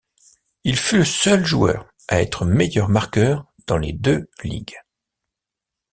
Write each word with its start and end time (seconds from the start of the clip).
Il 0.63 0.77
fut 0.77 0.97
le 0.97 1.05
seul 1.05 1.45
joueur 1.45 1.85
à 2.07 2.23
être 2.23 2.43
meilleur 2.43 2.89
marqueur 2.89 3.45
dans 3.67 3.77
les 3.77 3.93
deux 3.93 4.27
ligues. 4.43 4.79